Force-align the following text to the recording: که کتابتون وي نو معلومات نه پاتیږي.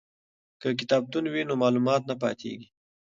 که 0.61 0.69
کتابتون 0.79 1.25
وي 1.33 1.41
نو 1.49 1.53
معلومات 1.63 2.01
نه 2.09 2.15
پاتیږي. 2.21 2.67